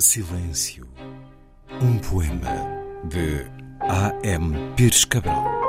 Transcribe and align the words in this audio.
Silêncio. 0.00 0.86
Um 1.82 1.98
poema 1.98 2.54
de 3.02 3.44
A. 3.80 4.12
M. 4.22 4.56
Pires 4.76 5.04
Cabral. 5.04 5.67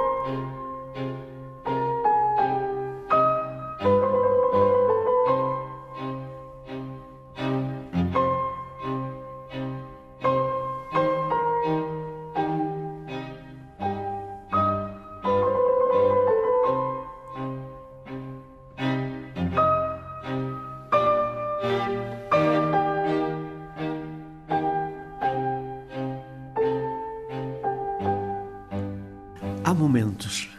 Há 29.70 29.74
momentos 29.76 30.50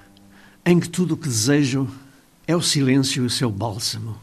em 0.65 0.79
que 0.79 0.89
tudo 0.89 1.15
o 1.15 1.17
que 1.17 1.27
desejo 1.27 1.89
é 2.47 2.55
o 2.55 2.63
silêncio 2.63 3.25
e 3.25 3.27
o 3.27 3.29
seu 3.29 3.51
bálsamo. 3.51 4.17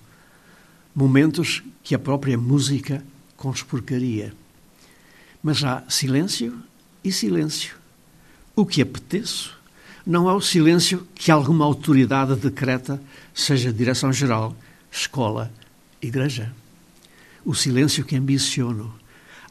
Momentos 0.96 1.62
que 1.84 1.94
a 1.94 2.00
própria 2.00 2.38
música 2.38 3.04
conspurcaria. 3.36 4.34
Mas 5.44 5.62
há 5.62 5.84
silêncio 5.90 6.58
e 7.04 7.12
silêncio. 7.12 7.76
O 8.56 8.66
que 8.66 8.82
apeteço 8.82 9.60
não 10.06 10.30
é 10.30 10.34
o 10.34 10.40
silêncio 10.40 11.06
que 11.14 11.32
alguma 11.32 11.66
autoridade 11.66 12.38
decreta, 12.38 12.98
seja 13.34 13.74
direção-geral, 13.74 14.56
escola, 14.90 15.52
igreja. 16.02 16.56
O 17.44 17.54
silêncio 17.54 18.06
que 18.06 18.16
ambiciono 18.16 18.96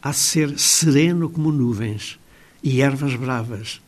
de 0.03 0.15
ser 0.15 0.59
sereno 0.59 1.29
como 1.29 1.53
nuvens 1.53 2.19
e 2.63 2.81
ervas 2.81 3.15
bravas 3.17 3.83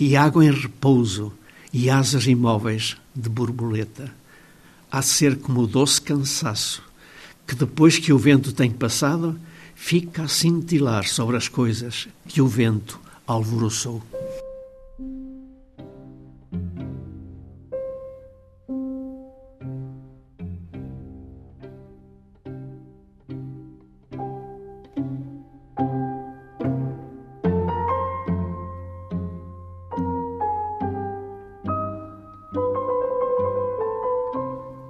e 0.00 0.16
água 0.16 0.42
em 0.42 0.50
repouso 0.50 1.30
e 1.70 1.90
asas 1.90 2.26
imóveis 2.26 2.96
de 3.14 3.28
borboleta. 3.28 4.10
Há 4.90 5.02
ser 5.02 5.36
como 5.36 5.60
o 5.60 5.66
doce 5.66 6.00
cansaço, 6.00 6.82
que 7.46 7.54
depois 7.54 7.98
que 7.98 8.10
o 8.10 8.18
vento 8.18 8.50
tem 8.50 8.70
passado, 8.70 9.38
fica 9.74 10.22
a 10.22 10.28
cintilar 10.28 11.06
sobre 11.06 11.36
as 11.36 11.48
coisas 11.48 12.08
que 12.26 12.40
o 12.40 12.48
vento 12.48 12.98
alvoroçou. 13.26 14.02